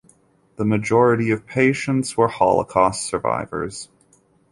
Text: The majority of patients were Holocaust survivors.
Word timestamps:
The 0.55 0.65
majority 0.65 1.29
of 1.29 1.45
patients 1.45 2.17
were 2.17 2.27
Holocaust 2.27 3.05
survivors. 3.05 3.87